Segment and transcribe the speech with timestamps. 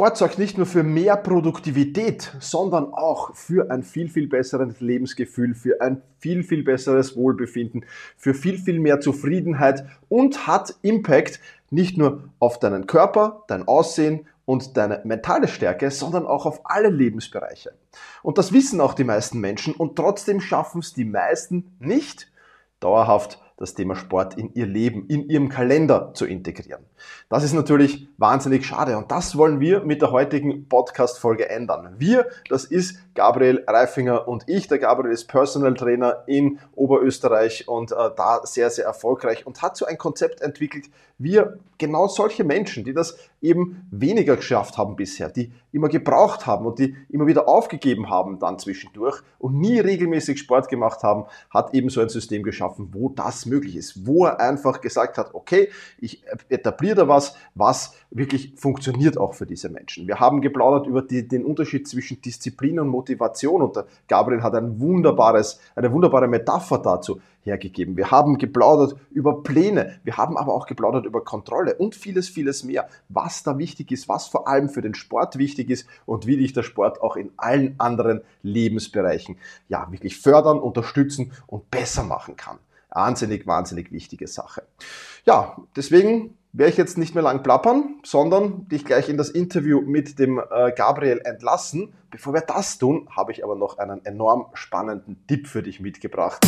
[0.00, 5.54] Sport sorgt nicht nur für mehr Produktivität, sondern auch für ein viel, viel besseres Lebensgefühl,
[5.54, 7.84] für ein viel, viel besseres Wohlbefinden,
[8.16, 14.26] für viel, viel mehr Zufriedenheit und hat Impact nicht nur auf deinen Körper, dein Aussehen
[14.46, 17.74] und deine mentale Stärke, sondern auch auf alle Lebensbereiche.
[18.22, 22.32] Und das wissen auch die meisten Menschen und trotzdem schaffen es die meisten nicht
[22.80, 26.82] dauerhaft das Thema Sport in ihr Leben, in ihrem Kalender zu integrieren.
[27.28, 31.94] Das ist natürlich wahnsinnig schade und das wollen wir mit der heutigen Podcast-Folge ändern.
[31.98, 34.68] Wir, das ist Gabriel Reifinger und ich.
[34.68, 39.76] Der Gabriel ist Personal Trainer in Oberösterreich und äh, da sehr, sehr erfolgreich und hat
[39.76, 40.86] so ein Konzept entwickelt,
[41.18, 46.46] wie er genau solche Menschen, die das eben weniger geschafft haben bisher, die immer gebraucht
[46.46, 51.24] haben und die immer wieder aufgegeben haben dann zwischendurch und nie regelmäßig Sport gemacht haben,
[51.50, 55.34] hat eben so ein System geschaffen, wo das möglich ist, wo er einfach gesagt hat,
[55.34, 60.06] okay, ich etabliere da was, was wirklich funktioniert auch für diese Menschen.
[60.06, 64.54] Wir haben geplaudert über die, den Unterschied zwischen Disziplin und Motivation und der Gabriel hat
[64.54, 67.96] ein wunderbares, eine wunderbare Metapher dazu hergegeben.
[67.96, 72.64] Wir haben geplaudert über Pläne, wir haben aber auch geplaudert über Kontrolle und vieles, vieles
[72.64, 76.36] mehr, was da wichtig ist, was vor allem für den Sport wichtig ist und wie
[76.36, 79.36] dich der Sport auch in allen anderen Lebensbereichen
[79.68, 82.58] ja wirklich fördern, unterstützen und besser machen kann.
[82.90, 84.64] Wahnsinnig, wahnsinnig wichtige Sache.
[85.24, 89.80] Ja, deswegen werde ich jetzt nicht mehr lang plappern, sondern dich gleich in das Interview
[89.80, 91.92] mit dem äh, Gabriel entlassen.
[92.10, 96.44] Bevor wir das tun, habe ich aber noch einen enorm spannenden Tipp für dich mitgebracht.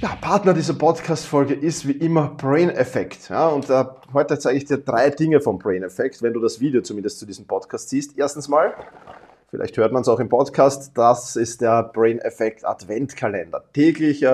[0.00, 3.28] Ja, Partner dieser Podcast-Folge ist wie immer Brain Effect.
[3.28, 6.60] Ja, und äh, heute zeige ich dir drei Dinge vom Brain Effect, wenn du das
[6.60, 8.16] Video zumindest zu diesem Podcast siehst.
[8.16, 8.72] Erstens mal,
[9.50, 10.92] Vielleicht hört man es auch im Podcast.
[10.94, 13.64] Das ist der Brain Effect Adventkalender.
[13.72, 14.28] Täglich äh,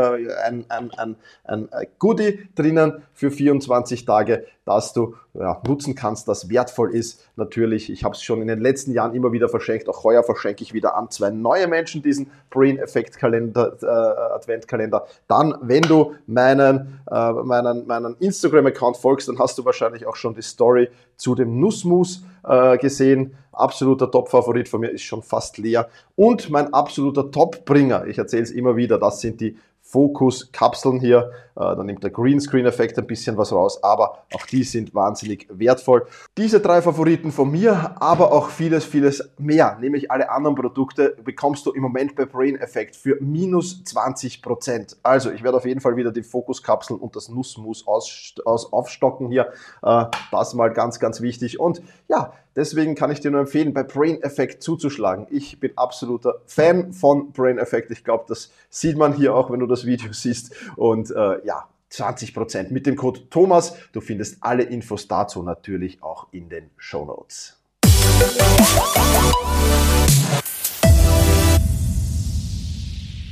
[0.44, 1.68] ein, ein, ein, ein
[2.00, 7.26] Goodie drinnen für 24 Tage, das du ja, nutzen kannst, das wertvoll ist.
[7.36, 9.88] Natürlich, ich habe es schon in den letzten Jahren immer wieder verschenkt.
[9.88, 15.06] Auch heuer verschenke ich wieder an zwei neue Menschen diesen Brain Effect Kalender, äh, Adventkalender.
[15.28, 20.34] Dann, wenn du meinen, äh, meinen, meinen Instagram-Account folgst, dann hast du wahrscheinlich auch schon
[20.34, 23.36] die Story zu dem Nussmus äh, gesehen.
[23.52, 25.88] Absoluter Top-Favorit von mir ist schon fast leer.
[26.16, 29.56] Und mein absoluter Top-Bringer, ich erzähle es immer wieder, das sind die
[29.94, 31.30] Fokus-Kapseln hier.
[31.54, 36.04] Äh, da nimmt der Greenscreen-Effekt ein bisschen was raus, aber auch die sind wahnsinnig wertvoll.
[36.36, 41.64] Diese drei Favoriten von mir, aber auch vieles, vieles mehr, nämlich alle anderen Produkte, bekommst
[41.64, 44.96] du im Moment bei Brain Effect für minus 20 Prozent.
[45.04, 49.28] Also ich werde auf jeden Fall wieder die Fokus-Kapseln und das Nussmus aus, aus, aufstocken
[49.28, 49.52] hier.
[49.84, 51.60] Äh, das mal ganz, ganz wichtig.
[51.60, 55.26] Und ja, Deswegen kann ich dir nur empfehlen, bei Brain Effect zuzuschlagen.
[55.30, 57.90] Ich bin absoluter Fan von Brain Effect.
[57.90, 60.54] Ich glaube, das sieht man hier auch, wenn du das Video siehst.
[60.76, 63.74] Und äh, ja, 20% mit dem Code Thomas.
[63.92, 67.60] Du findest alle Infos dazu natürlich auch in den Show Notes.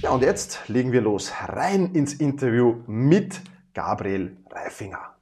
[0.02, 3.40] Ja, und jetzt legen wir los rein ins Interview mit
[3.72, 5.14] Gabriel Reifinger.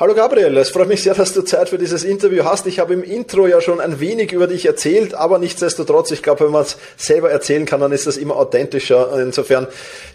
[0.00, 2.66] Hallo Gabriel, es freut mich sehr, dass du Zeit für dieses Interview hast.
[2.66, 6.46] Ich habe im Intro ja schon ein wenig über dich erzählt, aber nichtsdestotrotz, ich glaube,
[6.46, 9.20] wenn man es selber erzählen kann, dann ist das immer authentischer.
[9.20, 9.66] Insofern,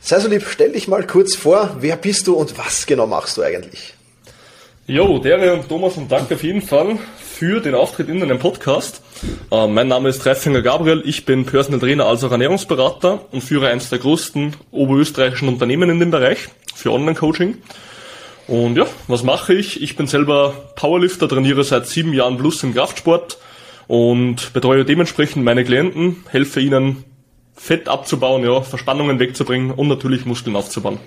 [0.02, 3.38] sei so lieb, stell dich mal kurz vor, wer bist du und was genau machst
[3.38, 3.94] du eigentlich?
[4.88, 9.04] Jo, Dere und Thomas und danke auf jeden Fall für den Auftritt in deinem Podcast.
[9.52, 13.68] Äh, mein Name ist Reifinger Gabriel, ich bin Personal Trainer als auch Ernährungsberater und führe
[13.68, 16.40] eines der größten oberösterreichischen Unternehmen in dem Bereich
[16.74, 17.60] für Online-Coaching.
[18.48, 19.82] Und ja, was mache ich?
[19.82, 23.40] Ich bin selber Powerlifter, trainiere seit sieben Jahren plus im Kraftsport
[23.88, 27.04] und betreue dementsprechend meine Klienten, helfe ihnen
[27.56, 31.00] Fett abzubauen, ja, Verspannungen wegzubringen und natürlich Muskeln aufzubauen.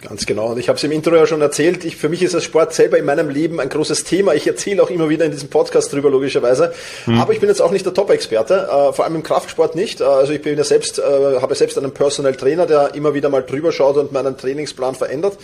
[0.00, 0.52] Ganz genau.
[0.52, 1.84] Und ich habe es im Intro ja schon erzählt.
[1.84, 4.32] Ich, für mich ist das Sport selber in meinem Leben ein großes Thema.
[4.32, 6.72] Ich erzähle auch immer wieder in diesem Podcast drüber, logischerweise.
[7.06, 7.20] Mhm.
[7.20, 10.00] Aber ich bin jetzt auch nicht der Top-Experte, äh, vor allem im Kraftsport nicht.
[10.00, 11.02] Äh, also ich bin ja selbst, äh,
[11.40, 15.36] habe selbst einen Personal Trainer, der immer wieder mal drüber schaut und meinen Trainingsplan verändert.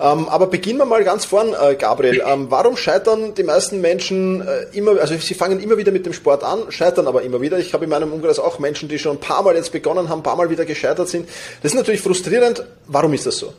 [0.00, 2.24] Ähm, aber beginnen wir mal ganz vorn, äh, Gabriel.
[2.26, 6.12] Ähm, warum scheitern die meisten Menschen äh, immer, also sie fangen immer wieder mit dem
[6.12, 7.60] Sport an, scheitern aber immer wieder.
[7.60, 10.20] Ich habe in meinem Umkreis auch Menschen, die schon ein paar Mal jetzt begonnen haben,
[10.20, 11.28] ein paar Mal wieder gescheitert sind.
[11.62, 12.64] Das ist natürlich frustrierend.
[12.88, 13.52] Warum ist das so?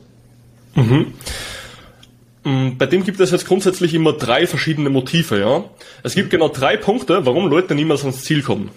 [0.75, 1.13] Mhm.
[2.43, 5.63] Mm, bei dem gibt es jetzt grundsätzlich immer drei verschiedene Motive, ja.
[6.03, 8.69] Es gibt genau drei Punkte, warum Leute niemals ans Ziel kommen.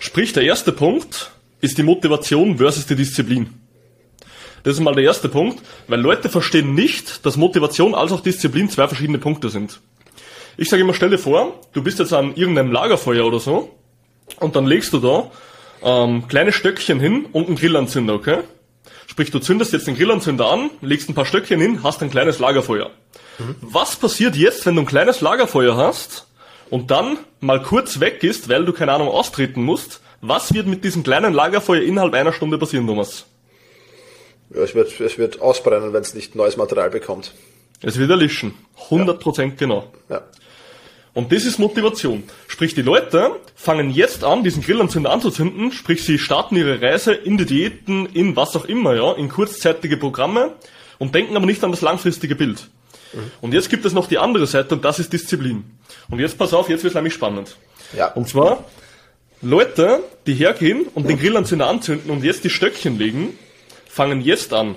[0.00, 3.48] Sprich, der erste Punkt ist die Motivation versus die Disziplin.
[4.62, 8.68] Das ist mal der erste Punkt, weil Leute verstehen nicht, dass Motivation als auch Disziplin
[8.68, 9.80] zwei verschiedene Punkte sind.
[10.56, 13.74] Ich sage immer, stell dir vor, du bist jetzt an irgendeinem Lagerfeuer oder so
[14.40, 15.30] und dann legst du da
[15.82, 18.38] ähm, kleine Stöckchen hin und einen Grillanzünder, okay?
[19.08, 22.38] Sprich, du zündest jetzt den Grillanzünder an, legst ein paar Stöckchen hin, hast ein kleines
[22.38, 22.90] Lagerfeuer.
[23.38, 23.56] Mhm.
[23.62, 26.28] Was passiert jetzt, wenn du ein kleines Lagerfeuer hast
[26.68, 30.02] und dann mal kurz weg ist, weil du keine Ahnung austreten musst?
[30.20, 33.24] Was wird mit diesem kleinen Lagerfeuer innerhalb einer Stunde passieren, Thomas?
[34.54, 37.32] Ja, es wird, es wird ausbrennen, wenn es nicht neues Material bekommt.
[37.80, 38.54] Es wird erlischen.
[38.84, 39.58] 100 Prozent ja.
[39.58, 39.92] genau.
[40.10, 40.22] Ja.
[41.14, 42.22] Und das ist Motivation.
[42.46, 47.36] Sprich, die Leute fangen jetzt an, diesen Grillanzünder anzuzünden, sprich, sie starten ihre Reise in
[47.36, 50.52] die Diäten, in was auch immer, ja, in kurzzeitige Programme
[50.98, 52.68] und denken aber nicht an das langfristige Bild.
[53.12, 53.30] Mhm.
[53.40, 55.64] Und jetzt gibt es noch die andere Seite und das ist Disziplin.
[56.10, 57.56] Und jetzt pass auf, jetzt wird es nämlich spannend.
[57.96, 58.12] Ja.
[58.12, 58.64] Und zwar
[59.40, 63.38] Leute, die hergehen und den Grillanzünder anzünden und jetzt die Stöckchen legen,
[63.86, 64.74] fangen jetzt an.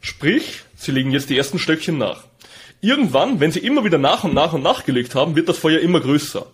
[0.00, 2.24] Sprich, sie legen jetzt die ersten Stöckchen nach.
[2.80, 6.00] Irgendwann, wenn sie immer wieder nach und nach und nachgelegt haben, wird das Feuer immer
[6.00, 6.46] größer.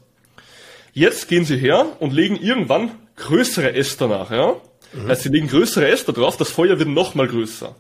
[0.93, 4.57] Jetzt gehen sie her und legen irgendwann größere Äste nach, ja?
[4.93, 5.11] Mhm.
[5.11, 7.75] Also sie legen größere Äste drauf, das Feuer wird nochmal größer.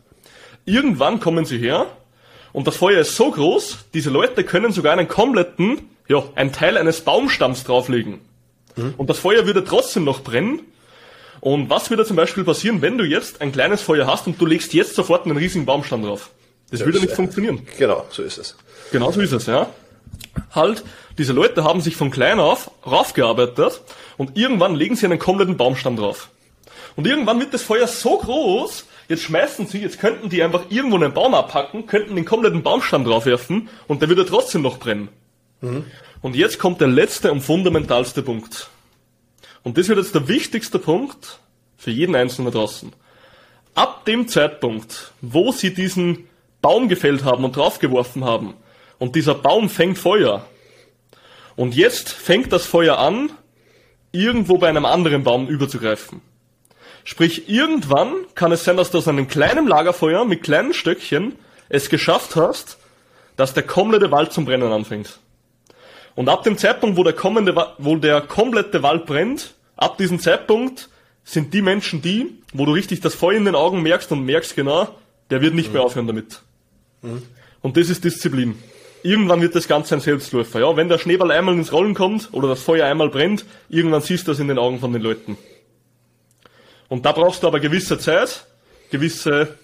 [0.64, 1.86] Irgendwann kommen sie her
[2.52, 6.76] und das Feuer ist so groß, diese Leute können sogar einen kompletten, ja, einen Teil
[6.76, 8.20] eines Baumstamms drauflegen.
[8.76, 8.94] Mhm.
[8.96, 10.60] Und das Feuer würde trotzdem noch brennen.
[11.40, 14.46] Und was würde zum Beispiel passieren, wenn du jetzt ein kleines Feuer hast und du
[14.46, 16.30] legst jetzt sofort einen riesigen Baumstamm drauf?
[16.70, 17.66] Das ja, würde nicht funktionieren.
[17.78, 18.56] Genau, so ist es.
[18.90, 19.68] Genau so ist es, ja.
[20.50, 20.84] Halt,
[21.18, 23.80] diese Leute haben sich von klein auf raufgearbeitet
[24.16, 26.30] und irgendwann legen sie einen kompletten Baumstamm drauf.
[26.96, 30.96] Und irgendwann wird das Feuer so groß, jetzt schmeißen sie, jetzt könnten die einfach irgendwo
[30.96, 35.08] einen Baum abhacken, könnten den kompletten Baumstamm draufwerfen und der würde trotzdem noch brennen.
[35.60, 35.84] Mhm.
[36.22, 38.68] Und jetzt kommt der letzte und fundamentalste Punkt.
[39.62, 41.38] Und das wird jetzt der wichtigste Punkt
[41.76, 42.92] für jeden Einzelnen draußen.
[43.74, 46.26] Ab dem Zeitpunkt, wo sie diesen
[46.66, 48.54] Baum gefällt haben und draufgeworfen haben.
[48.98, 50.44] Und dieser Baum fängt Feuer.
[51.54, 53.30] Und jetzt fängt das Feuer an,
[54.10, 56.22] irgendwo bei einem anderen Baum überzugreifen.
[57.04, 61.36] Sprich, irgendwann kann es sein, dass du aus einem kleinen Lagerfeuer mit kleinen Stöckchen
[61.68, 62.78] es geschafft hast,
[63.36, 65.20] dass der komplette Wald zum Brennen anfängt.
[66.16, 70.88] Und ab dem Zeitpunkt, wo der, kommende, wo der komplette Wald brennt, ab diesem Zeitpunkt
[71.22, 74.56] sind die Menschen die, wo du richtig das Feuer in den Augen merkst und merkst
[74.56, 74.88] genau,
[75.30, 76.40] der wird nicht mehr aufhören damit.
[77.62, 78.56] Und das ist Disziplin.
[79.02, 80.60] Irgendwann wird das Ganze ein Selbstläufer.
[80.60, 84.26] Ja, wenn der Schneeball einmal ins Rollen kommt oder das Feuer einmal brennt, irgendwann siehst
[84.26, 85.36] du das in den Augen von den Leuten.
[86.88, 88.46] Und da brauchst du aber gewisse Zeit,
[88.90, 89.56] gewisse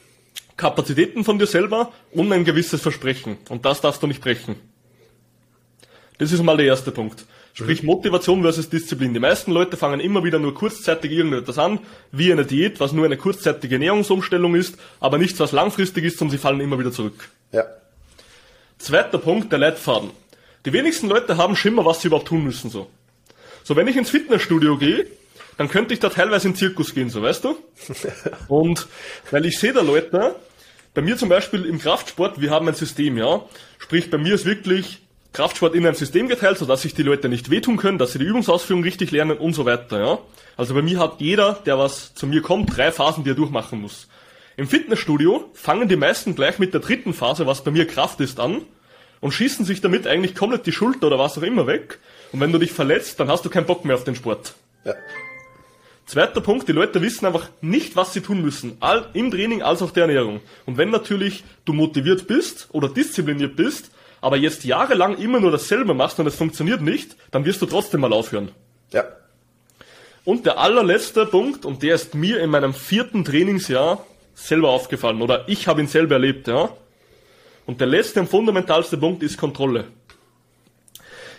[0.56, 3.38] Kapazitäten von dir selber und ein gewisses Versprechen.
[3.48, 4.56] Und das darfst du nicht brechen.
[6.18, 7.24] Das ist mal der erste Punkt.
[7.54, 9.12] Sprich Motivation versus Disziplin.
[9.12, 13.04] Die meisten Leute fangen immer wieder nur kurzzeitig irgendetwas an, wie eine Diät, was nur
[13.04, 17.28] eine kurzzeitige Ernährungsumstellung ist, aber nichts, was langfristig ist, und sie fallen immer wieder zurück.
[17.52, 17.64] Ja.
[18.78, 20.10] Zweiter Punkt, der Leitfaden.
[20.64, 22.88] Die wenigsten Leute haben Schimmer, was sie überhaupt tun müssen, so.
[23.64, 25.06] So, wenn ich ins Fitnessstudio gehe,
[25.58, 27.56] dann könnte ich da teilweise in Zirkus gehen, so, weißt du?
[28.48, 28.88] Und,
[29.30, 30.36] weil ich sehe da Leute,
[30.94, 33.44] bei mir zum Beispiel im Kraftsport, wir haben ein System, ja.
[33.78, 37.48] Sprich, bei mir ist wirklich, Kraftsport in ein System geteilt, sodass sich die Leute nicht
[37.50, 39.98] wehtun können, dass sie die Übungsausführung richtig lernen und so weiter.
[39.98, 40.18] Ja?
[40.56, 43.80] Also bei mir hat jeder, der was zu mir kommt, drei Phasen, die er durchmachen
[43.80, 44.08] muss.
[44.56, 48.38] Im Fitnessstudio fangen die meisten gleich mit der dritten Phase, was bei mir Kraft ist,
[48.38, 48.62] an
[49.20, 51.98] und schießen sich damit eigentlich komplett die Schulter oder was auch immer weg.
[52.32, 54.54] Und wenn du dich verletzt, dann hast du keinen Bock mehr auf den Sport.
[54.84, 54.94] Ja.
[56.04, 58.76] Zweiter Punkt, die Leute wissen einfach nicht, was sie tun müssen.
[58.80, 60.40] All, Im Training als auch der Ernährung.
[60.66, 63.90] Und wenn natürlich du motiviert bist oder diszipliniert bist,
[64.22, 68.00] aber jetzt jahrelang immer nur dasselbe machst und es funktioniert nicht, dann wirst du trotzdem
[68.00, 68.52] mal aufhören.
[68.92, 69.04] Ja.
[70.24, 75.48] Und der allerletzte Punkt, und der ist mir in meinem vierten Trainingsjahr selber aufgefallen, oder
[75.48, 76.70] ich habe ihn selber erlebt, ja.
[77.66, 79.88] Und der letzte und fundamentalste Punkt ist Kontrolle.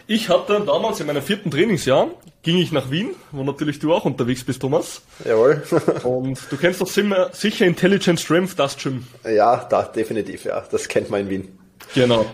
[0.06, 2.10] Ich hatte damals in meinem vierten Trainingsjahr,
[2.42, 5.02] ging ich nach Wien, wo natürlich du auch unterwegs bist, Thomas.
[5.24, 5.64] Jawohl.
[6.04, 9.08] und du kennst doch sicher Intelligent Strength, das Gym.
[9.24, 10.66] Ja, da, definitiv, ja.
[10.70, 11.60] Das kennt man in Wien.
[11.96, 12.26] Genau.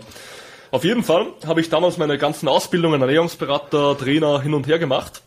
[0.71, 5.23] Auf jeden Fall habe ich damals meine ganzen Ausbildungen, Ernährungsberater, Trainer hin und her gemacht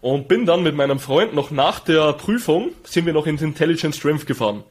[0.00, 3.96] und bin dann mit meinem Freund noch nach der Prüfung, sind wir noch ins Intelligent
[3.96, 4.62] Strength gefahren.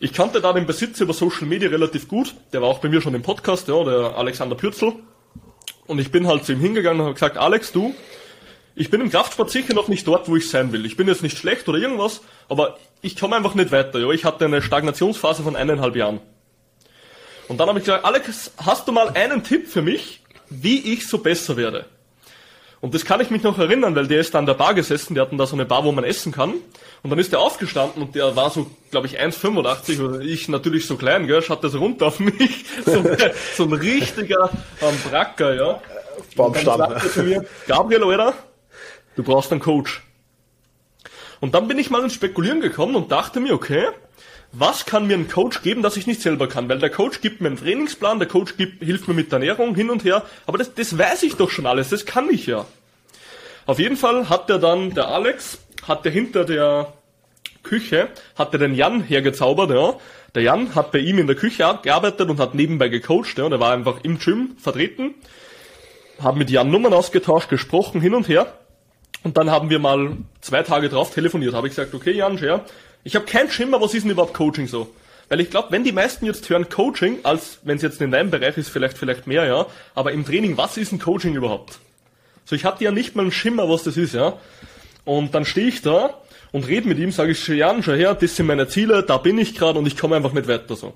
[0.00, 3.00] Ich kannte da den Besitzer über Social Media relativ gut, der war auch bei mir
[3.00, 4.94] schon im Podcast, ja, der Alexander Pürzel.
[5.86, 7.94] Und ich bin halt zu ihm hingegangen und habe gesagt, Alex, du,
[8.74, 10.84] ich bin im Kraftsport sicher noch nicht dort, wo ich sein will.
[10.84, 14.00] Ich bin jetzt nicht schlecht oder irgendwas, aber ich komme einfach nicht weiter.
[14.00, 14.10] Ja.
[14.10, 16.20] Ich hatte eine Stagnationsphase von eineinhalb Jahren.
[17.48, 21.06] Und dann habe ich gesagt, Alex, hast du mal einen Tipp für mich, wie ich
[21.08, 21.86] so besser werde?
[22.80, 25.14] Und das kann ich mich noch erinnern, weil der ist da an der Bar gesessen,
[25.14, 26.54] der hatten da so eine Bar, wo man essen kann.
[27.02, 30.86] Und dann ist der aufgestanden und der war so, glaube ich, 1,85 oder ich natürlich
[30.86, 32.64] so klein, gell, schaut das runter auf mich.
[32.84, 33.02] So,
[33.56, 34.50] so ein richtiger
[34.80, 35.80] ähm, Bracker, ja.
[36.36, 36.94] Baumstamm.
[37.66, 38.34] Gabriel, Alter,
[39.16, 40.02] du brauchst einen Coach.
[41.40, 43.88] Und dann bin ich mal ins Spekulieren gekommen und dachte mir, okay,
[44.58, 46.68] was kann mir ein Coach geben, das ich nicht selber kann?
[46.68, 49.74] Weil der Coach gibt mir einen Trainingsplan, der Coach gibt, hilft mir mit der Ernährung
[49.74, 52.64] hin und her, aber das, das weiß ich doch schon alles, das kann ich ja.
[53.66, 56.94] Auf jeden Fall hat der dann, der Alex, hat der hinter der
[57.62, 59.94] Küche, hat er den Jan hergezaubert, ja.
[60.34, 63.48] Der Jan hat bei ihm in der Küche gearbeitet und hat nebenbei gecoacht, ja.
[63.48, 65.14] Der war einfach im Gym vertreten,
[66.22, 68.52] haben mit Jan Nummern ausgetauscht, gesprochen, hin und her.
[69.22, 72.64] Und dann haben wir mal zwei Tage drauf telefoniert, habe ich gesagt, okay Jan, ja,
[73.06, 74.92] ich habe keinen Schimmer, was ist denn überhaupt Coaching so?
[75.28, 78.32] Weil ich glaube, wenn die meisten jetzt hören Coaching, als wenn es jetzt in deinem
[78.32, 81.78] Bereich ist, vielleicht vielleicht mehr, ja, aber im Training, was ist ein Coaching überhaupt?
[82.44, 84.36] So, ich hatte ja nicht mal einen Schimmer, was das ist, ja.
[85.04, 86.20] Und dann stehe ich da
[86.50, 89.38] und rede mit ihm, sage ich, Jan, schau her, das sind meine Ziele, da bin
[89.38, 90.92] ich gerade und ich komme einfach nicht weiter so.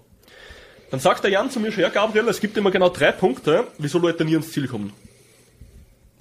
[0.90, 3.68] Dann sagt der Jan zu mir, schau her, Gabriel, es gibt immer genau drei Punkte,
[3.78, 4.92] wieso Leute nie ans Ziel kommen.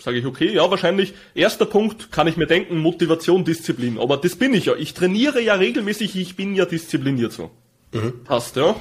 [0.01, 1.13] Sage ich, okay, ja, wahrscheinlich.
[1.35, 3.99] Erster Punkt kann ich mir denken, Motivation, Disziplin.
[3.99, 4.75] Aber das bin ich ja.
[4.75, 7.51] Ich trainiere ja regelmäßig, ich bin ja diszipliniert so.
[7.91, 8.23] Mhm.
[8.23, 8.75] Passt, ja.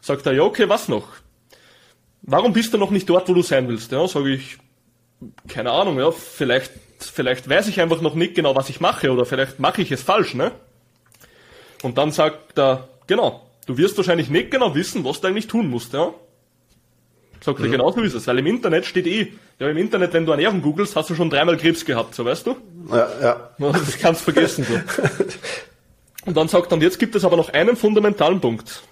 [0.00, 1.08] Sagt er, ja, okay, was noch?
[2.22, 3.90] Warum bist du noch nicht dort, wo du sein willst?
[3.92, 4.58] Ja, sage ich,
[5.48, 9.26] keine Ahnung, ja, vielleicht, vielleicht weiß ich einfach noch nicht genau, was ich mache, oder
[9.26, 10.52] vielleicht mache ich es falsch, ne?
[11.82, 15.68] Und dann sagt er, genau, du wirst wahrscheinlich nicht genau wissen, was du eigentlich tun
[15.68, 16.12] musst, ja?
[17.42, 17.66] Sagt mhm.
[17.66, 20.32] er, genau so ist es, weil im Internet steht eh, ja, im Internet, wenn du
[20.32, 22.56] Ernährung googelst, hast du schon dreimal Krebs gehabt, so weißt du?
[22.90, 23.50] Ja, ja.
[23.58, 24.74] Das kannst vergessen, so.
[26.26, 28.82] Und dann sagt er, und jetzt gibt es aber noch einen fundamentalen Punkt.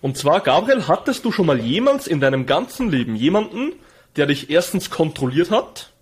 [0.00, 3.72] Und zwar, Gabriel, hattest du schon mal jemals in deinem ganzen Leben jemanden,
[4.16, 5.92] der dich erstens kontrolliert hat,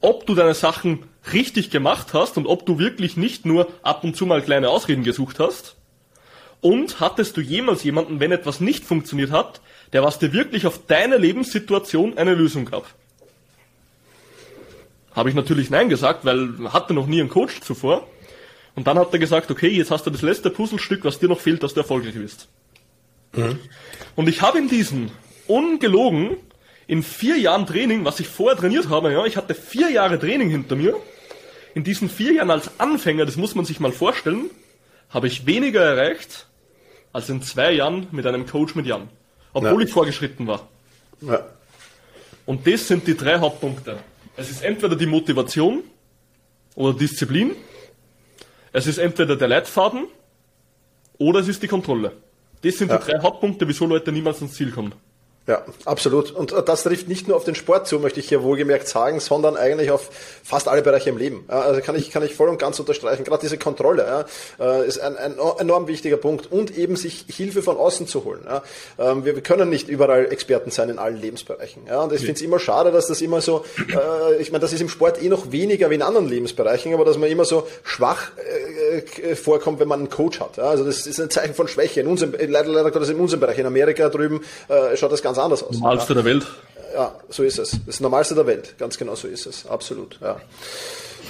[0.00, 4.16] ob du deine Sachen richtig gemacht hast und ob du wirklich nicht nur ab und
[4.16, 5.76] zu mal kleine Ausreden gesucht hast?
[6.60, 9.60] Und hattest du jemals jemanden, wenn etwas nicht funktioniert hat,
[9.92, 12.86] der was dir wirklich auf deine Lebenssituation eine Lösung gab?
[15.14, 18.06] Habe ich natürlich Nein gesagt, weil hatte noch nie einen Coach zuvor.
[18.74, 21.40] Und dann hat er gesagt, okay, jetzt hast du das letzte Puzzlestück, was dir noch
[21.40, 22.48] fehlt, dass du erfolgreich bist.
[23.32, 23.58] Mhm.
[24.16, 25.10] Und ich habe in diesen
[25.46, 26.36] ungelogen
[26.86, 30.48] in vier Jahren Training, was ich vorher trainiert habe, ja, ich hatte vier Jahre Training
[30.48, 30.96] hinter mir.
[31.74, 34.50] In diesen vier Jahren als Anfänger, das muss man sich mal vorstellen,
[35.10, 36.46] habe ich weniger erreicht
[37.12, 39.08] als in zwei Jahren mit einem Coach mit Jan.
[39.52, 39.86] Obwohl ja.
[39.86, 40.68] ich vorgeschritten war.
[41.20, 41.46] Ja.
[42.46, 43.98] Und das sind die drei Hauptpunkte.
[44.36, 45.84] Es ist entweder die Motivation
[46.74, 47.52] oder Disziplin.
[48.72, 50.06] Es ist entweder der Leitfaden
[51.18, 52.12] oder es ist die Kontrolle.
[52.62, 52.98] Das sind ja.
[52.98, 54.94] die drei Hauptpunkte, wieso Leute niemals ans Ziel kommen.
[55.48, 56.30] Ja, absolut.
[56.30, 59.18] Und äh, das trifft nicht nur auf den Sport zu, möchte ich hier wohlgemerkt sagen,
[59.18, 60.08] sondern eigentlich auf
[60.44, 61.44] fast alle Bereiche im Leben.
[61.48, 63.24] Also kann ich, kann ich voll und ganz unterstreichen.
[63.24, 64.26] Gerade diese Kontrolle
[64.60, 66.52] ja, äh, ist ein, ein enorm wichtiger Punkt.
[66.52, 68.46] Und eben sich Hilfe von außen zu holen.
[68.46, 68.62] Ja.
[69.00, 71.86] Ähm, wir können nicht überall Experten sein in allen Lebensbereichen.
[71.88, 72.02] Ja.
[72.02, 74.80] Und ich finde es immer schade, dass das immer so, äh, ich meine, das ist
[74.80, 78.30] im Sport eh noch weniger wie in anderen Lebensbereichen, aber dass man immer so schwach
[79.42, 80.58] vorkommt, wenn man einen Coach hat.
[80.58, 82.00] Also das ist ein Zeichen von Schwäche.
[82.00, 83.58] In unserem, leider, leider Gottes in unserem Bereich.
[83.58, 84.42] In Amerika drüben
[84.94, 85.78] schaut das ganz ganz anders aus.
[85.78, 86.14] Normalste ja.
[86.14, 86.46] der Welt.
[86.94, 87.78] Ja, so ist es.
[87.86, 88.74] Das Normalste der Welt.
[88.78, 89.66] Ganz genau so ist es.
[89.66, 90.18] Absolut.
[90.20, 90.36] Ja.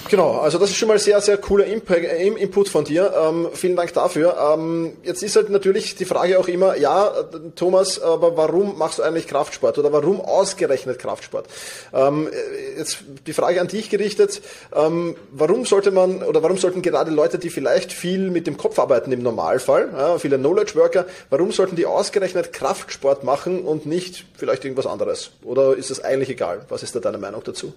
[0.09, 3.13] Genau, also das ist schon mal sehr, sehr cooler äh, Input von dir.
[3.17, 4.35] Ähm, vielen Dank dafür.
[4.53, 7.11] Ähm, jetzt ist halt natürlich die Frage auch immer, ja,
[7.55, 11.47] Thomas, aber warum machst du eigentlich Kraftsport oder warum ausgerechnet Kraftsport?
[11.93, 12.29] Ähm,
[12.77, 14.41] jetzt die Frage an dich gerichtet,
[14.75, 18.77] ähm, warum sollte man oder warum sollten gerade Leute, die vielleicht viel mit dem Kopf
[18.79, 24.25] arbeiten im Normalfall, ja, viele Knowledge Worker, warum sollten die ausgerechnet Kraftsport machen und nicht
[24.35, 25.31] vielleicht irgendwas anderes?
[25.43, 26.65] Oder ist es eigentlich egal?
[26.69, 27.73] Was ist da deine Meinung dazu?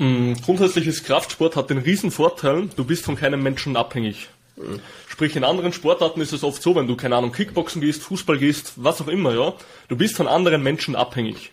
[0.00, 4.30] Mm, grundsätzlich ist Kraftsport hat den riesen Vorteil, du bist von keinem Menschen abhängig.
[4.56, 4.80] Mhm.
[5.08, 8.38] Sprich, in anderen Sportarten ist es oft so, wenn du, keine Ahnung, Kickboxen gehst, Fußball
[8.38, 9.52] gehst, was auch immer, ja,
[9.88, 11.52] du bist von anderen Menschen abhängig.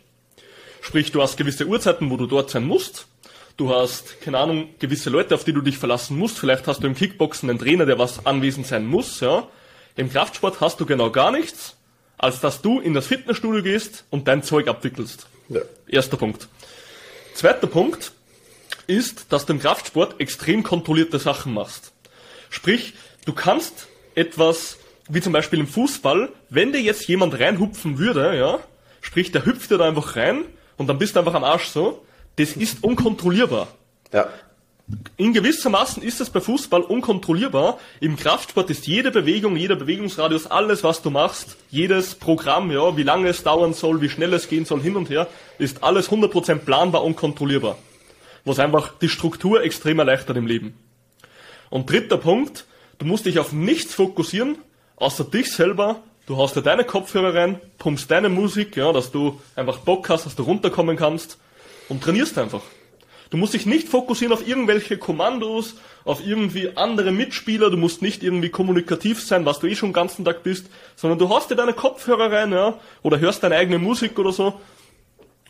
[0.79, 3.07] Sprich, du hast gewisse Uhrzeiten, wo du dort sein musst.
[3.57, 6.39] Du hast, keine Ahnung, gewisse Leute, auf die du dich verlassen musst.
[6.39, 9.45] Vielleicht hast du im Kickboxen einen Trainer, der was anwesend sein muss, ja.
[9.97, 11.75] Im Kraftsport hast du genau gar nichts,
[12.17, 15.27] als dass du in das Fitnessstudio gehst und dein Zeug abwickelst.
[15.49, 15.61] Ja.
[15.87, 16.47] Erster Punkt.
[17.33, 18.13] Zweiter Punkt,
[18.87, 21.91] ist, dass du im Kraftsport extrem kontrollierte Sachen machst.
[22.49, 22.93] Sprich,
[23.25, 24.77] du kannst etwas,
[25.09, 28.59] wie zum Beispiel im Fußball, wenn dir jetzt jemand reinhupfen würde, ja,
[29.01, 30.45] sprich, der hüpft dir da einfach rein
[30.77, 32.03] und dann bist du einfach am Arsch so,
[32.37, 33.67] das ist unkontrollierbar.
[34.13, 34.29] Ja.
[35.17, 37.77] In gewissermaßen ist es bei Fußball unkontrollierbar.
[37.99, 43.03] Im Kraftsport ist jede Bewegung, jeder Bewegungsradius, alles was du machst, jedes Programm, ja, wie
[43.03, 45.27] lange es dauern soll, wie schnell es gehen soll, hin und her,
[45.59, 47.77] ist alles 100% planbar und kontrollierbar
[48.47, 50.77] was einfach die Struktur extrem erleichtert im Leben.
[51.69, 52.65] Und dritter Punkt,
[52.97, 54.57] du musst dich auf nichts fokussieren,
[54.95, 56.01] außer dich selber.
[56.25, 60.25] Du hast dir deine Kopfhörer rein, pumpst deine Musik, ja, dass du einfach Bock hast,
[60.25, 61.37] dass du runterkommen kannst
[61.89, 62.61] und trainierst einfach.
[63.29, 65.75] Du musst dich nicht fokussieren auf irgendwelche Kommandos,
[66.05, 69.93] auf irgendwie andere Mitspieler, du musst nicht irgendwie kommunikativ sein, was du eh schon den
[69.93, 73.79] ganzen Tag bist, sondern du hast dir deine Kopfhörer rein, ja, oder hörst deine eigene
[73.79, 74.59] Musik oder so.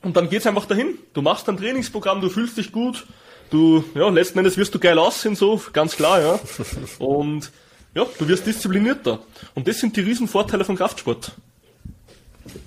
[0.08, 0.98] Und dann geht's einfach dahin.
[1.12, 3.06] Du machst dein Trainingsprogramm, du fühlst dich gut,
[3.50, 6.40] du, ja, letzten Endes wirst du geil aussehen, so, ganz klar, ja.
[7.06, 7.52] Und,
[7.94, 9.20] ja, du wirst disziplinierter.
[9.54, 11.34] Und das sind die Riesenvorteile von Kraftsport.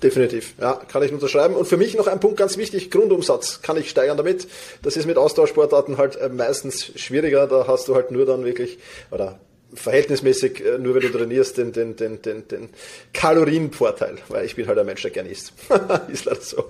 [0.03, 1.55] Definitiv, ja, kann ich unterschreiben.
[1.55, 4.47] Und für mich noch ein Punkt ganz wichtig, Grundumsatz kann ich steigern damit.
[4.83, 8.77] Das ist mit Austauschsportarten halt meistens schwieriger, da hast du halt nur dann wirklich,
[9.09, 9.39] oder
[9.73, 12.69] verhältnismäßig, äh, nur wenn du trainierst, den, den, den, den, den
[13.13, 15.53] Kalorienvorteil, weil ich bin halt ein Mensch, der gerne isst.
[16.11, 16.69] ist leider so.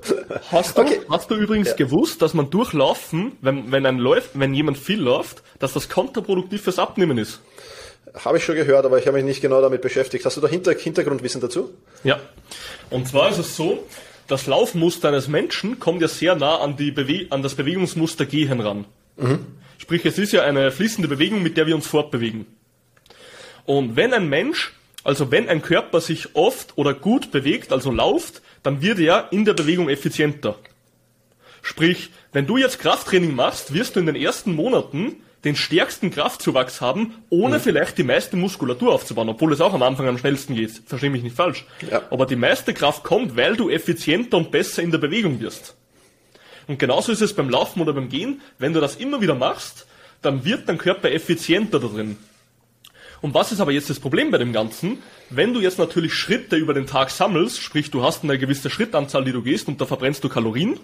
[0.52, 1.00] Hast du, okay.
[1.10, 1.76] hast du übrigens ja.
[1.76, 6.62] gewusst, dass man durchlaufen, wenn, wenn ein läuft, wenn jemand viel läuft, dass das kontraproduktiv
[6.62, 7.42] fürs Abnehmen ist?
[8.14, 10.26] Habe ich schon gehört, aber ich habe mich nicht genau damit beschäftigt.
[10.26, 11.72] Hast du da Hinter Hintergrundwissen dazu?
[12.04, 12.20] Ja.
[12.90, 13.84] Und zwar ist es so,
[14.28, 18.60] das Laufmuster eines Menschen kommt ja sehr nah an, die Bewe an das Bewegungsmuster Gehen
[18.60, 18.86] ran.
[19.18, 19.40] Mhm.
[19.78, 22.46] Sprich, es ist ja eine fließende Bewegung, mit der wir uns fortbewegen.
[23.66, 28.42] Und wenn ein Mensch, also wenn ein Körper sich oft oder gut bewegt, also lauft,
[28.64, 30.56] dann wird er in der Bewegung effizienter.
[31.62, 36.82] Sprich, wenn du jetzt Krafttraining machst, wirst du in den ersten Monaten den stärksten Kraftzuwachs
[36.82, 37.62] haben, ohne mhm.
[37.62, 40.72] vielleicht die meiste Muskulatur aufzubauen, obwohl es auch am Anfang am schnellsten geht.
[40.86, 41.66] Verstehe mich nicht falsch.
[41.90, 42.04] Ja.
[42.12, 45.76] Aber die meiste Kraft kommt, weil du effizienter und besser in der Bewegung wirst.
[46.68, 48.42] Und genauso ist es beim Laufen oder beim Gehen.
[48.60, 49.88] Wenn du das immer wieder machst,
[50.22, 52.18] dann wird dein Körper effizienter da drin.
[53.22, 55.04] Und was ist aber jetzt das Problem bei dem Ganzen?
[55.30, 59.24] Wenn du jetzt natürlich Schritte über den Tag sammelst, sprich du hast eine gewisse Schrittanzahl,
[59.24, 60.80] die du gehst und da verbrennst du Kalorien,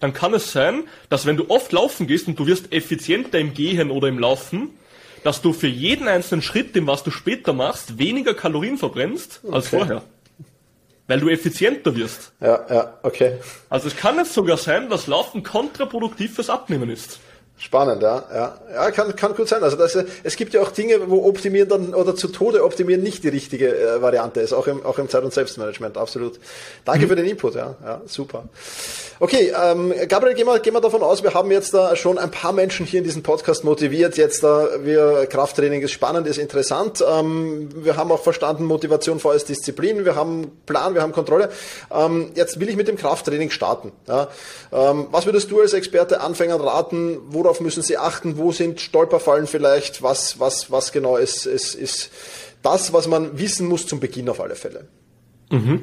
[0.00, 3.54] dann kann es sein, dass wenn du oft laufen gehst und du wirst effizienter im
[3.54, 4.70] Gehen oder im Laufen,
[5.22, 9.54] dass du für jeden einzelnen Schritt, den was du später machst, weniger Kalorien verbrennst okay.
[9.54, 10.02] als vorher.
[11.06, 12.32] Weil du effizienter wirst.
[12.40, 13.38] Ja, ja, okay.
[13.68, 17.20] Also es kann jetzt sogar sein, dass Laufen kontraproduktiv fürs Abnehmen ist.
[17.56, 18.24] Spannend, ja.
[18.34, 19.62] Ja, ja kann, kann gut sein.
[19.62, 23.22] Also das, es gibt ja auch Dinge, wo optimieren dann oder zu Tode optimieren nicht
[23.22, 26.40] die richtige äh, Variante ist, auch im, auch im Zeit- und Selbstmanagement, absolut.
[26.84, 27.10] Danke mhm.
[27.10, 27.76] für den Input, ja.
[27.84, 28.44] ja super.
[29.20, 32.32] Okay, ähm, Gabriel, gehen wir, gehen wir davon aus, wir haben jetzt da schon ein
[32.32, 34.16] paar Menschen hier in diesem Podcast motiviert.
[34.16, 37.04] Jetzt da wir Krafttraining ist spannend, ist interessant.
[37.08, 40.04] Ähm, wir haben auch verstanden, Motivation vor als Disziplin.
[40.04, 41.50] Wir haben Plan, wir haben Kontrolle.
[41.92, 43.92] Ähm, jetzt will ich mit dem Krafttraining starten.
[44.08, 44.26] Ja.
[44.72, 47.18] Ähm, was würdest du als Experte Anfängern raten?
[47.28, 48.36] Wo worauf müssen Sie achten?
[48.36, 50.02] Wo sind Stolperfallen vielleicht?
[50.02, 52.10] Was, was, was genau ist, ist, ist
[52.62, 54.88] das, was man wissen muss zum Beginn auf alle Fälle?
[55.50, 55.82] Mhm.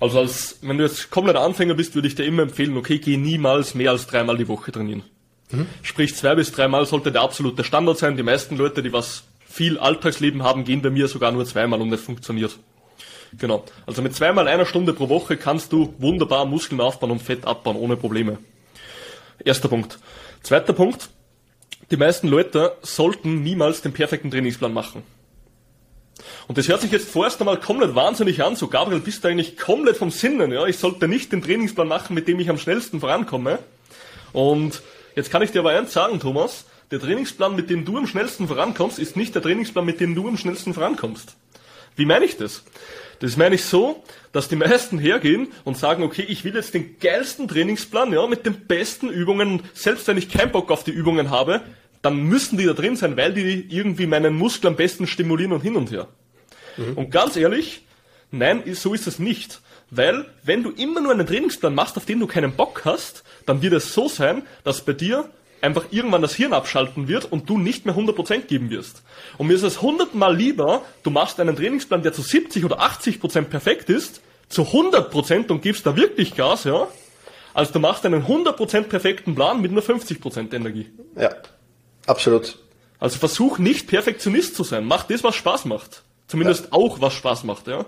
[0.00, 3.16] Also als, wenn du jetzt kompletter Anfänger bist, würde ich dir immer empfehlen, okay, geh
[3.16, 5.02] niemals mehr als dreimal die Woche trainieren.
[5.50, 5.66] Mhm.
[5.82, 8.16] Sprich, zwei bis dreimal sollte der absolute Standard sein.
[8.16, 11.92] Die meisten Leute, die was viel Alltagsleben haben, gehen bei mir sogar nur zweimal und
[11.92, 12.58] es funktioniert.
[13.38, 13.64] Genau.
[13.86, 17.76] Also mit zweimal einer Stunde pro Woche kannst du wunderbar Muskeln aufbauen und Fett abbauen,
[17.76, 18.38] ohne Probleme.
[19.44, 19.98] Erster Punkt.
[20.42, 21.08] Zweiter Punkt.
[21.90, 25.02] Die meisten Leute sollten niemals den perfekten Trainingsplan machen.
[26.48, 28.56] Und das hört sich jetzt vorerst einmal komplett wahnsinnig an.
[28.56, 30.66] So, Gabriel, bist du eigentlich komplett vom Sinnen, ja?
[30.66, 33.58] Ich sollte nicht den Trainingsplan machen, mit dem ich am schnellsten vorankomme.
[34.32, 34.82] Und
[35.14, 36.64] jetzt kann ich dir aber eins sagen, Thomas.
[36.90, 40.28] Der Trainingsplan, mit dem du am schnellsten vorankommst, ist nicht der Trainingsplan, mit dem du
[40.28, 41.34] am schnellsten vorankommst.
[41.96, 42.62] Wie meine ich das?
[43.20, 46.98] Das meine ich so, dass die meisten hergehen und sagen, okay, ich will jetzt den
[46.98, 49.62] geilsten Trainingsplan, ja, mit den besten Übungen.
[49.72, 51.62] Selbst wenn ich keinen Bock auf die Übungen habe,
[52.02, 55.62] dann müssen die da drin sein, weil die irgendwie meinen Muskel am besten stimulieren und
[55.62, 56.08] hin und her.
[56.76, 56.98] Mhm.
[56.98, 57.84] Und ganz ehrlich,
[58.30, 59.60] nein, so ist es nicht.
[59.90, 63.62] Weil, wenn du immer nur einen Trainingsplan machst, auf den du keinen Bock hast, dann
[63.62, 67.58] wird es so sein, dass bei dir einfach irgendwann das Hirn abschalten wird und du
[67.58, 69.02] nicht mehr 100% geben wirst.
[69.38, 73.42] Und mir ist es hundertmal lieber, du machst einen Trainingsplan, der zu 70 oder 80%
[73.42, 76.88] perfekt ist, zu 100% und gibst da wirklich Gas, ja,
[77.54, 80.90] als du machst einen 100% perfekten Plan mit nur 50% Energie.
[81.16, 81.30] Ja,
[82.06, 82.58] absolut.
[82.98, 84.84] Also versuch nicht Perfektionist zu sein.
[84.84, 86.02] Mach das, was Spaß macht.
[86.28, 86.72] Zumindest ja.
[86.72, 87.84] auch, was Spaß macht, ja.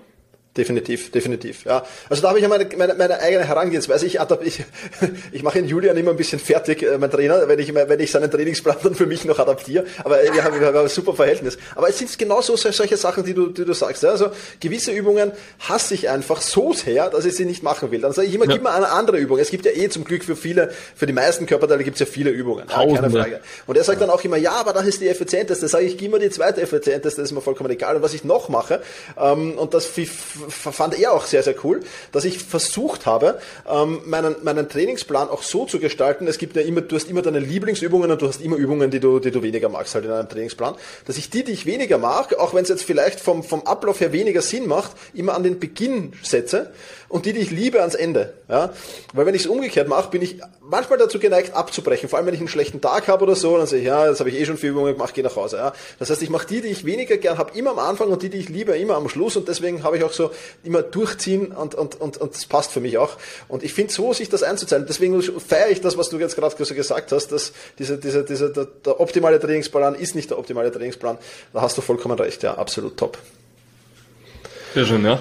[0.58, 1.64] Definitiv, definitiv.
[1.64, 1.84] Ja.
[2.10, 4.06] Also da habe ich ja meine, meine, meine eigene Herangehensweise.
[4.06, 4.64] Ich, ich,
[5.32, 8.10] ich mache ihn Julian immer ein bisschen fertig, äh, mein Trainer, wenn ich, wenn ich
[8.10, 9.84] seinen Trainingsplan dann für mich noch adaptiere.
[10.02, 11.58] Aber wir haben, wir haben ein super Verhältnis.
[11.76, 14.02] Aber es sind genauso solche Sachen, die du, die du sagst.
[14.02, 14.10] Ja.
[14.10, 18.00] Also gewisse Übungen hasse ich einfach so sehr, dass ich sie nicht machen will.
[18.00, 18.54] Dann sage ich immer, ja.
[18.54, 19.38] gib mir eine andere Übung.
[19.38, 22.06] Es gibt ja eh zum Glück für viele, für die meisten Körperteile gibt es ja
[22.06, 22.66] viele Übungen.
[22.68, 23.40] Ja, keine Frage.
[23.68, 25.68] Und er sagt dann auch immer, ja, aber das ist die effizienteste.
[25.68, 27.94] Sage ich, gib mir die zweite effizienteste, das ist mir vollkommen egal.
[27.94, 28.82] Und was ich noch mache,
[29.16, 29.86] ähm, und das
[30.48, 31.80] fand er auch sehr, sehr cool,
[32.12, 36.62] dass ich versucht habe, ähm, meinen, meinen Trainingsplan auch so zu gestalten, es gibt ja
[36.62, 39.42] immer, du hast immer deine Lieblingsübungen und du hast immer Übungen, die du, die du
[39.42, 40.74] weniger magst halt in einem Trainingsplan,
[41.06, 44.00] dass ich die, die ich weniger mag, auch wenn es jetzt vielleicht vom, vom Ablauf
[44.00, 46.72] her weniger Sinn macht, immer an den Beginn setze
[47.08, 48.34] und die, die ich liebe, ans Ende.
[48.48, 48.72] Ja?
[49.14, 52.08] Weil wenn ich es umgekehrt mache, bin ich manchmal dazu geneigt, abzubrechen.
[52.08, 54.20] Vor allem, wenn ich einen schlechten Tag habe oder so, dann sage ich, ja, jetzt
[54.20, 55.56] habe ich eh schon viel Übungen gemacht, gehe nach Hause.
[55.56, 55.72] Ja?
[55.98, 58.28] Das heißt, ich mache die, die ich weniger gern habe, immer am Anfang und die,
[58.28, 59.36] die ich liebe, immer am Schluss.
[59.36, 60.30] Und deswegen habe ich auch so
[60.62, 63.16] immer durchziehen und, und, und, und das passt für mich auch.
[63.48, 64.84] Und ich finde so, sich das einzuzahlen.
[64.86, 68.50] Deswegen feiere ich das, was du jetzt gerade so gesagt hast, dass diese, diese, diese,
[68.50, 71.16] der, der optimale Trainingsplan ist nicht der optimale Trainingsplan.
[71.54, 73.16] Da hast du vollkommen recht, ja, absolut top.
[74.74, 75.20] Sehr schön, ja.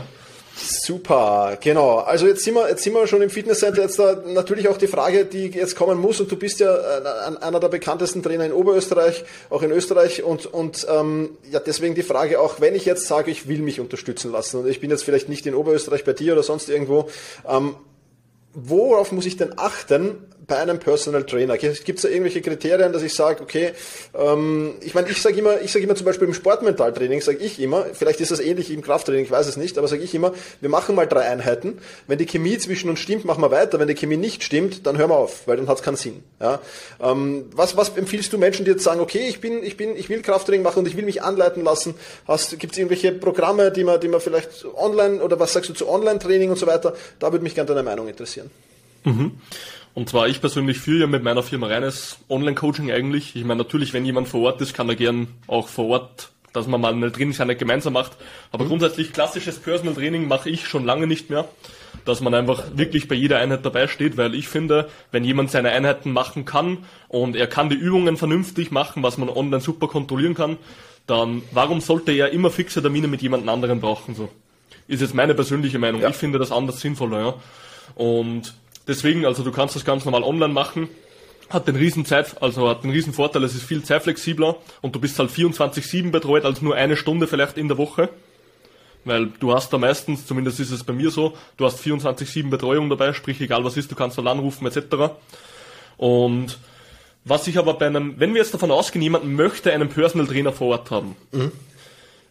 [0.60, 2.00] Super, genau.
[2.00, 3.84] Also jetzt sind wir, jetzt sind wir schon im Fitnesscenter.
[3.84, 6.20] Jetzt da natürlich auch die Frage, die jetzt kommen muss.
[6.20, 10.24] Und du bist ja äh, einer der bekanntesten Trainer in Oberösterreich, auch in Österreich.
[10.24, 13.80] Und, und ähm, ja, deswegen die Frage auch, wenn ich jetzt sage, ich will mich
[13.80, 17.08] unterstützen lassen und ich bin jetzt vielleicht nicht in Oberösterreich bei dir oder sonst irgendwo,
[17.48, 17.76] ähm,
[18.58, 20.18] worauf muss ich denn achten,
[20.48, 21.58] bei einem Personal Trainer?
[21.58, 23.74] Gibt es da irgendwelche Kriterien, dass ich sage, okay,
[24.18, 27.60] ähm, ich meine, ich sage immer, ich sage immer zum Beispiel im Sportmentaltraining, sage ich
[27.60, 30.34] immer, vielleicht ist das ähnlich im Krafttraining, ich weiß es nicht, aber sage ich immer,
[30.62, 31.80] wir machen mal drei Einheiten.
[32.08, 33.80] Wenn die Chemie zwischen uns stimmt, machen wir weiter.
[33.80, 36.24] Wenn die Chemie nicht stimmt, dann hören wir auf, weil dann hat es keinen Sinn.
[36.40, 36.60] Ja?
[37.02, 40.10] Ähm, was, was empfiehlst du Menschen, die jetzt sagen, okay, ich bin, ich bin, ich
[40.10, 41.94] will Krafttraining machen und ich will mich anleiten lassen?
[42.58, 45.90] Gibt es irgendwelche Programme, die man, die man vielleicht online oder was sagst du zu
[45.90, 46.94] Online-Training und so weiter?
[47.20, 48.47] Da würde mich gerne deine Meinung interessieren.
[49.08, 49.32] Mhm.
[49.94, 53.36] Und zwar ich persönlich führe ja mit meiner Firma reines Online-Coaching eigentlich.
[53.36, 56.68] Ich meine, natürlich, wenn jemand vor Ort ist, kann er gern auch vor Ort, dass
[56.68, 58.12] man mal eine Trainingseinheit gemeinsam macht.
[58.52, 58.70] Aber mhm.
[58.70, 61.48] grundsätzlich klassisches Personal Training mache ich schon lange nicht mehr.
[62.06, 65.72] Dass man einfach wirklich bei jeder Einheit dabei steht, weil ich finde, wenn jemand seine
[65.72, 70.36] Einheiten machen kann und er kann die Übungen vernünftig machen, was man online super kontrollieren
[70.36, 70.58] kann,
[71.08, 74.14] dann warum sollte er immer fixe Termine mit jemand anderen brauchen?
[74.14, 74.30] So
[74.88, 76.02] ist jetzt meine persönliche Meinung.
[76.02, 76.10] Ja.
[76.10, 77.20] Ich finde das anders sinnvoller.
[77.20, 77.34] Ja.
[77.96, 78.54] Und
[78.88, 80.90] Deswegen, also du kannst das ganz normal online machen.
[81.50, 85.00] Hat den riesen Zeit, also hat den riesen Vorteil, es ist viel zeitflexibler und du
[85.00, 88.10] bist halt 24-7 betreut, als nur eine Stunde vielleicht in der Woche.
[89.06, 92.90] Weil du hast da meistens, zumindest ist es bei mir so, du hast 24-7 Betreuung
[92.90, 95.14] dabei, sprich egal was ist, du kannst dann anrufen etc.
[95.96, 96.58] Und
[97.24, 100.52] was ich aber bei einem, wenn wir jetzt davon ausgehen, jemand möchte einen Personal Trainer
[100.52, 101.54] vor Ort haben, mhm.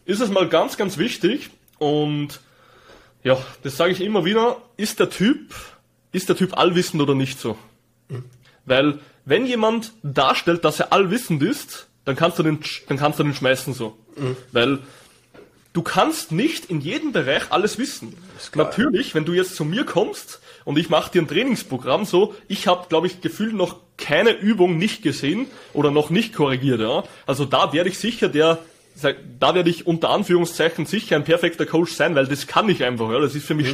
[0.05, 2.39] ist es mal ganz, ganz wichtig und
[3.23, 5.53] ja, das sage ich immer wieder, ist der Typ
[6.17, 7.57] ist der Typ allwissend oder nicht so.
[8.09, 8.25] Mhm.
[8.65, 13.23] Weil, wenn jemand darstellt, dass er allwissend ist, dann kannst du den, dann kannst du
[13.23, 13.97] den schmeißen so.
[14.15, 14.35] Mhm.
[14.51, 14.79] Weil,
[15.73, 18.15] du kannst nicht in jedem Bereich alles wissen.
[18.55, 22.67] Natürlich, wenn du jetzt zu mir kommst und ich mache dir ein Trainingsprogramm so, ich
[22.67, 26.79] habe, glaube ich, gefühlt noch keine Übung nicht gesehen oder noch nicht korrigiert.
[26.79, 27.03] Ja?
[27.25, 28.59] Also da werde ich sicher der
[29.39, 33.11] da werde ich unter Anführungszeichen sicher ein perfekter Coach sein, weil das kann ich einfach,
[33.11, 33.73] ja, das ist für mich mhm.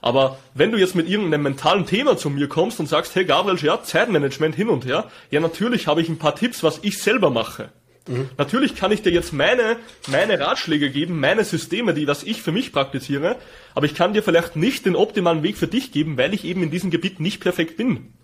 [0.00, 3.58] Aber wenn du jetzt mit irgendeinem mentalen Thema zu mir kommst und sagst, hey Gabriel,
[3.58, 7.30] ja, Zeitmanagement hin und her, ja, natürlich habe ich ein paar Tipps, was ich selber
[7.30, 7.70] mache.
[8.08, 8.30] Mhm.
[8.38, 12.52] Natürlich kann ich dir jetzt meine, meine Ratschläge geben, meine Systeme, die, was ich für
[12.52, 13.36] mich praktiziere,
[13.74, 16.62] aber ich kann dir vielleicht nicht den optimalen Weg für dich geben, weil ich eben
[16.62, 18.14] in diesem Gebiet nicht perfekt bin.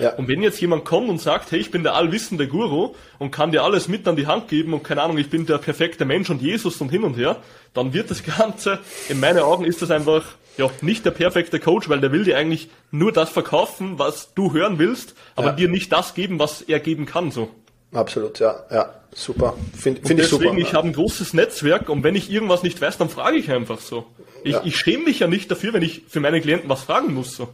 [0.00, 0.14] Ja.
[0.14, 3.52] Und wenn jetzt jemand kommt und sagt, hey, ich bin der allwissende Guru und kann
[3.52, 6.30] dir alles mit an die Hand geben und keine Ahnung, ich bin der perfekte Mensch
[6.30, 7.36] und Jesus und hin und her,
[7.74, 10.24] dann wird das Ganze, in meinen Augen ist das einfach,
[10.56, 14.52] ja, nicht der perfekte Coach, weil der will dir eigentlich nur das verkaufen, was du
[14.52, 15.52] hören willst, aber ja.
[15.52, 17.50] dir nicht das geben, was er geben kann, so.
[17.92, 19.54] Absolut, ja, ja, super.
[19.76, 20.44] Finde find ich super.
[20.44, 23.50] Deswegen, ich habe ein großes Netzwerk und wenn ich irgendwas nicht weiß, dann frage ich
[23.50, 24.06] einfach so.
[24.44, 24.62] Ich, ja.
[24.64, 27.48] ich schäme mich ja nicht dafür, wenn ich für meine Klienten was fragen muss, so.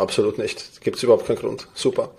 [0.00, 0.80] Absolut nicht.
[0.82, 1.68] Gibt es überhaupt keinen Grund.
[1.74, 2.10] Super.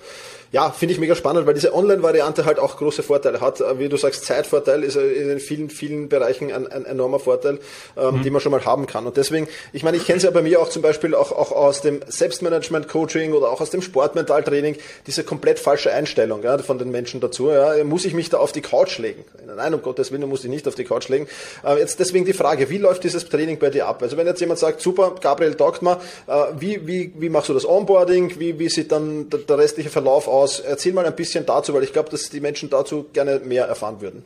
[0.52, 3.64] Ja, finde ich mega spannend, weil diese Online-Variante halt auch große Vorteile hat.
[3.78, 7.60] Wie du sagst, Zeitvorteil ist in vielen, vielen Bereichen ein, ein enormer Vorteil,
[7.96, 8.24] ähm, mhm.
[8.24, 9.08] den man schon mal haben kann.
[9.08, 11.54] Und deswegen, ich meine, ich kenne es ja bei mir auch zum Beispiel auch, auch
[11.54, 14.76] aus dem Selbstmanagement-Coaching oder auch aus dem Sportmentaltraining,
[15.08, 17.50] diese komplett falsche Einstellung ja, von den Menschen dazu.
[17.50, 17.82] Ja.
[17.86, 19.24] Muss ich mich da auf die Couch legen?
[19.56, 21.28] Nein, um Gottes Willen, muss ich nicht auf die Couch legen.
[21.66, 24.02] Äh, jetzt deswegen die Frage, wie läuft dieses Training bei dir ab?
[24.04, 27.54] Also wenn jetzt jemand sagt, super, Gabriel taugt mal, äh, wie, wie, wie machst du
[27.54, 28.38] das Onboarding?
[28.38, 30.41] Wie, wie sieht dann der, der restliche Verlauf aus?
[30.42, 30.60] Aus.
[30.60, 34.02] Erzähl mal ein bisschen dazu, weil ich glaube, dass die Menschen dazu gerne mehr erfahren
[34.02, 34.24] würden.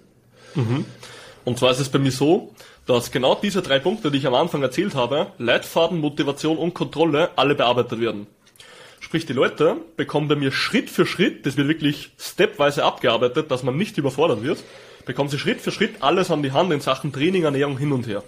[0.55, 0.85] Mhm.
[1.43, 2.53] Und zwar ist es bei mir so,
[2.87, 7.29] dass genau diese drei Punkte, die ich am Anfang erzählt habe, Leitfaden, Motivation und Kontrolle,
[7.35, 8.27] alle bearbeitet werden.
[8.99, 13.61] Sprich, die Leute bekommen bei mir Schritt für Schritt, das wird wirklich stepweise abgearbeitet, dass
[13.61, 14.63] man nicht überfordert wird,
[15.05, 18.07] bekommen sie Schritt für Schritt alles an die Hand in Sachen Training, Ernährung hin und
[18.07, 18.23] her.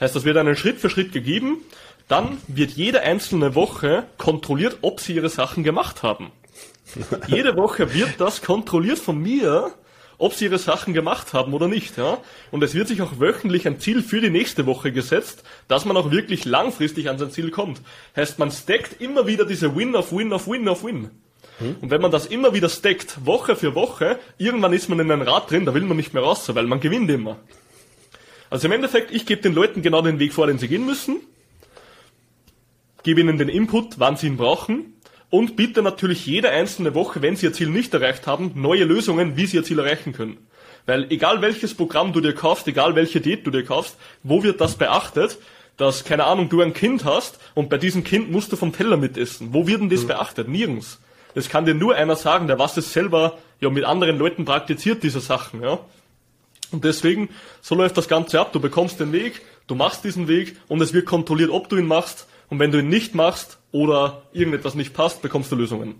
[0.00, 1.58] Heißt, das wird einen Schritt für Schritt gegeben,
[2.08, 6.30] dann wird jede einzelne Woche kontrolliert, ob sie ihre Sachen gemacht haben.
[7.26, 9.72] Jede Woche wird das kontrolliert von mir,
[10.18, 11.96] ob sie ihre Sachen gemacht haben oder nicht.
[11.96, 12.18] Ja?
[12.50, 15.96] Und es wird sich auch wöchentlich ein Ziel für die nächste Woche gesetzt, dass man
[15.96, 17.80] auch wirklich langfristig an sein Ziel kommt.
[18.14, 21.10] Heißt, man stackt immer wieder diese Win of Win of Win of Win.
[21.58, 21.76] Hm?
[21.80, 25.22] Und wenn man das immer wieder stackt, Woche für Woche, irgendwann ist man in einem
[25.22, 27.36] Rad drin, da will man nicht mehr raus, weil man gewinnt immer.
[28.50, 31.20] Also im Endeffekt, ich gebe den Leuten genau den Weg vor, den sie gehen müssen.
[33.02, 34.94] gebe ihnen den Input, wann sie ihn brauchen
[35.34, 39.36] und bitte natürlich jede einzelne Woche, wenn sie ihr Ziel nicht erreicht haben, neue Lösungen,
[39.36, 40.36] wie sie ihr Ziel erreichen können.
[40.86, 44.60] Weil egal welches Programm du dir kaufst, egal welche Diät du dir kaufst, wo wird
[44.60, 45.38] das beachtet,
[45.76, 48.96] dass, keine Ahnung, du ein Kind hast und bei diesem Kind musst du vom Teller
[48.96, 49.48] mitessen.
[49.52, 50.08] Wo wird denn das mhm.
[50.08, 50.46] beachtet?
[50.46, 51.00] Nirgends.
[51.34, 55.02] Das kann dir nur einer sagen, der was es selber ja mit anderen Leuten praktiziert,
[55.02, 55.80] diese Sachen, ja.
[56.70, 57.28] Und deswegen,
[57.60, 58.52] so läuft das Ganze ab.
[58.52, 61.86] Du bekommst den Weg, du machst diesen Weg und es wird kontrolliert, ob du ihn
[61.86, 62.28] machst.
[62.54, 65.96] Und wenn du ihn nicht machst oder irgendetwas nicht passt, bekommst du Lösungen.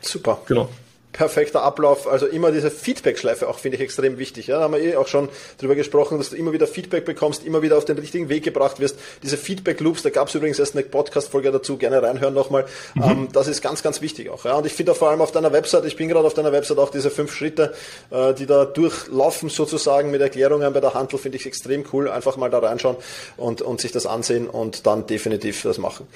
[0.00, 0.42] Super.
[0.46, 0.68] Genau
[1.16, 2.06] perfekter Ablauf.
[2.06, 4.48] Also immer diese Feedback-Schleife auch finde ich extrem wichtig.
[4.48, 7.44] Ja, da haben wir eh auch schon drüber gesprochen, dass du immer wieder Feedback bekommst,
[7.44, 8.98] immer wieder auf den richtigen Weg gebracht wirst.
[9.22, 12.66] Diese Feedback-Loops, da gab es übrigens erst eine Podcast-Folge dazu, gerne reinhören nochmal.
[12.94, 13.02] Mhm.
[13.02, 14.44] Ähm, das ist ganz, ganz wichtig auch.
[14.44, 16.78] Ja, und ich finde vor allem auf deiner Website, ich bin gerade auf deiner Website
[16.78, 17.74] auch diese fünf Schritte,
[18.10, 22.10] äh, die da durchlaufen sozusagen mit Erklärungen bei der Handel, finde ich extrem cool.
[22.10, 22.96] Einfach mal da reinschauen
[23.36, 26.06] und, und sich das ansehen und dann definitiv das machen.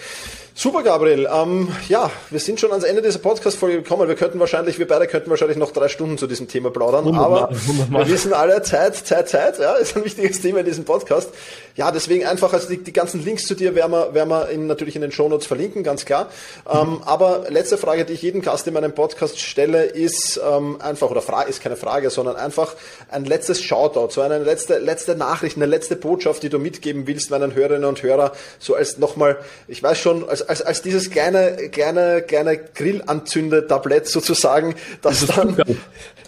[0.54, 1.26] Super, Gabriel.
[1.32, 4.08] Ähm, ja, wir sind schon ans Ende dieser Podcast-Folge gekommen.
[4.08, 7.44] Wir könnten wahrscheinlich, wir beide könnten wahrscheinlich noch drei Stunden zu diesem Thema plaudern, wunderbar,
[7.44, 8.07] aber wunderbar.
[8.07, 11.31] wir wissen alle, Zeit, Zeit, Zeit, ja, ist ein wichtiges Thema in diesem Podcast.
[11.76, 14.66] Ja, deswegen einfach, also die, die ganzen Links zu dir werden wir, werden wir in,
[14.66, 16.29] natürlich in den Shownotes verlinken, ganz klar.
[16.66, 16.79] Mhm.
[16.79, 21.11] Ähm, aber letzte Frage, die ich jedem Gast in meinem Podcast stelle, ist ähm, einfach,
[21.11, 22.74] oder Frage ist keine Frage, sondern einfach
[23.11, 27.31] ein letztes Shoutout, so eine letzte, letzte Nachricht, eine letzte Botschaft, die du mitgeben willst
[27.31, 31.70] meinen Hörerinnen und Hörer, so als nochmal, ich weiß schon, als, als, als dieses kleine,
[31.70, 35.57] kleine, kleine Grillanzünde-Tablett sozusagen, das, das dann,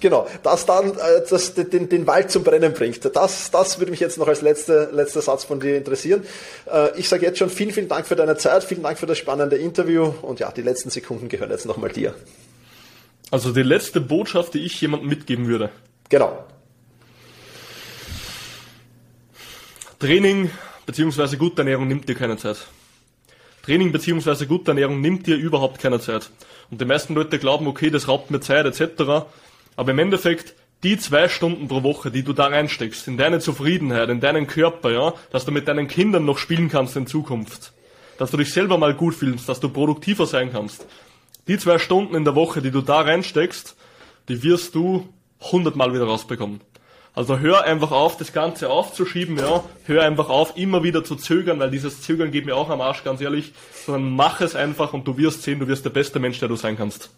[0.01, 3.05] genau, das dann äh, das, den, den Wald zum Brennen bringt.
[3.17, 6.25] Das, das würde mich jetzt noch als letzte, letzter Satz von dir interessieren.
[6.73, 9.19] Äh, ich sage jetzt schon vielen, vielen Dank für deine Zeit, vielen Dank für das
[9.19, 12.15] spannende Interview und ja, die letzten Sekunden gehören jetzt nochmal dir.
[13.31, 15.71] Also die letzte Botschaft, die ich jemandem mitgeben würde.
[16.11, 16.45] Genau.
[19.99, 20.51] Training
[20.85, 21.37] bzw.
[21.37, 22.67] gute Ernährung nimmt dir keine Zeit.
[23.63, 24.47] Training bzw.
[24.47, 26.31] gute Ernährung nimmt dir überhaupt keine Zeit.
[26.71, 29.27] Und die meisten Leute glauben, okay, das raubt mir Zeit etc.
[29.77, 34.09] Aber im Endeffekt, die zwei Stunden pro Woche, die du da reinsteckst, in deine Zufriedenheit,
[34.09, 37.73] in deinen Körper, ja, dass du mit deinen Kindern noch spielen kannst in Zukunft,
[38.19, 40.87] dass du dich selber mal gut fühlst, dass du produktiver sein kannst.
[41.47, 43.77] Die zwei Stunden in der Woche, die du da reinsteckst,
[44.29, 45.09] die wirst du
[45.41, 46.61] hundertmal wieder rausbekommen.
[47.15, 49.63] Also hör einfach auf, das Ganze aufzuschieben, ja.
[49.85, 53.05] Hör einfach auf, immer wieder zu zögern, weil dieses Zögern geht mir auch am Arsch,
[53.05, 53.53] ganz ehrlich.
[53.85, 56.57] Sondern mach es einfach und du wirst sehen, du wirst der beste Mensch, der du
[56.57, 57.11] sein kannst.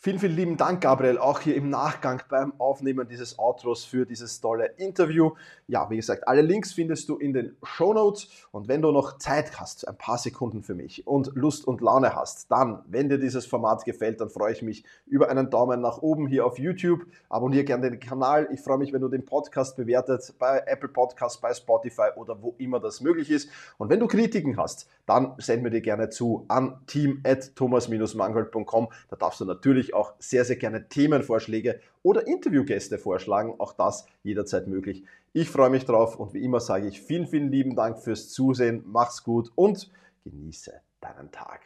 [0.00, 4.40] Vielen, vielen lieben Dank, Gabriel, auch hier im Nachgang beim Aufnehmen dieses Outros für dieses
[4.40, 5.32] tolle Interview.
[5.66, 8.28] Ja, wie gesagt, alle Links findest du in den Show Notes.
[8.52, 12.14] Und wenn du noch Zeit hast, ein paar Sekunden für mich und Lust und Laune
[12.14, 15.98] hast, dann, wenn dir dieses Format gefällt, dann freue ich mich über einen Daumen nach
[15.98, 17.04] oben hier auf YouTube.
[17.28, 18.48] Abonniere gerne den Kanal.
[18.52, 22.54] Ich freue mich, wenn du den Podcast bewertet bei Apple Podcasts, bei Spotify oder wo
[22.58, 23.48] immer das möglich ist.
[23.78, 28.88] Und wenn du Kritiken hast, dann send mir die gerne zu an team.thomas-mangold.com.
[29.10, 33.54] Da darfst du natürlich natürlich auch sehr, sehr gerne Themenvorschläge oder Interviewgäste vorschlagen.
[33.58, 35.04] Auch das jederzeit möglich.
[35.32, 38.82] Ich freue mich drauf und wie immer sage ich vielen, vielen lieben Dank fürs Zusehen.
[38.86, 39.90] Mach's gut und
[40.24, 41.60] genieße deinen Tag.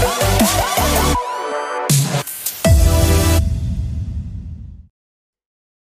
[0.00, 1.37] Oh,